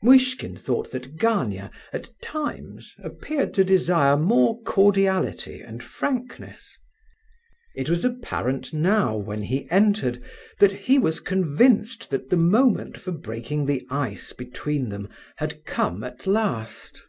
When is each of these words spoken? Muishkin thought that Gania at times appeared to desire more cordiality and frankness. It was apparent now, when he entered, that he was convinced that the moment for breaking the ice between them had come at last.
Muishkin 0.00 0.56
thought 0.56 0.90
that 0.90 1.18
Gania 1.18 1.70
at 1.92 2.08
times 2.22 2.94
appeared 3.02 3.52
to 3.52 3.62
desire 3.62 4.16
more 4.16 4.62
cordiality 4.62 5.60
and 5.60 5.82
frankness. 5.82 6.78
It 7.76 7.90
was 7.90 8.02
apparent 8.02 8.72
now, 8.72 9.14
when 9.14 9.42
he 9.42 9.70
entered, 9.70 10.22
that 10.60 10.72
he 10.72 10.98
was 10.98 11.20
convinced 11.20 12.08
that 12.08 12.30
the 12.30 12.38
moment 12.38 12.96
for 12.96 13.12
breaking 13.12 13.66
the 13.66 13.86
ice 13.90 14.32
between 14.32 14.88
them 14.88 15.10
had 15.36 15.62
come 15.66 16.02
at 16.04 16.26
last. 16.26 17.04